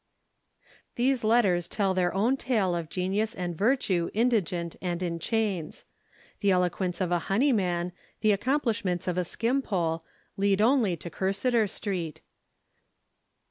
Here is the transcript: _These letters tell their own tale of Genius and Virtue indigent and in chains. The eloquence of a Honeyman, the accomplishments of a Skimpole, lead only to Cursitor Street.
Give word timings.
_These 0.95 1.23
letters 1.23 1.67
tell 1.67 1.93
their 1.93 2.11
own 2.11 2.35
tale 2.35 2.73
of 2.75 2.89
Genius 2.89 3.35
and 3.35 3.55
Virtue 3.55 4.09
indigent 4.15 4.75
and 4.81 5.03
in 5.03 5.19
chains. 5.19 5.85
The 6.39 6.49
eloquence 6.49 6.99
of 7.01 7.11
a 7.11 7.19
Honeyman, 7.29 7.91
the 8.21 8.31
accomplishments 8.31 9.07
of 9.07 9.19
a 9.19 9.23
Skimpole, 9.23 10.03
lead 10.37 10.59
only 10.59 10.97
to 10.97 11.11
Cursitor 11.11 11.67
Street. 11.67 12.21